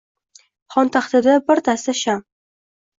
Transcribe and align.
Xontaxtada 0.77 1.37
bir 1.51 1.65
dasta 1.71 1.99
sham 2.05 2.29